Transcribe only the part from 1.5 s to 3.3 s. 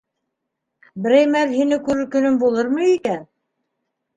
һине күрер көнөм булырмы икән?